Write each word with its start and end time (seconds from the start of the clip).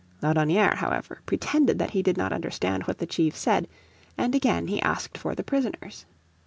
Laudonnière, 0.23 0.77
however, 0.77 1.21
pretended 1.27 1.77
that 1.77 1.91
he 1.91 2.01
did 2.01 2.17
not 2.17 2.33
understand 2.33 2.85
what 2.87 2.97
the 2.97 3.05
chief 3.05 3.35
said, 3.37 3.67
and 4.17 4.33
again 4.33 4.65
he 4.67 4.81
asked 4.81 5.15
for 5.15 5.35
the 5.35 5.43
prisoners. 5.43 6.07